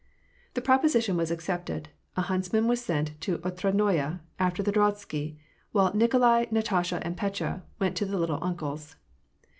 [0.55, 5.37] The proposition was accepted; a huntsman was sent to Otradnoye, after the drozhsky,
[5.73, 8.95] while Nikolai, Natasha, and Petya, went to the" little uncle's."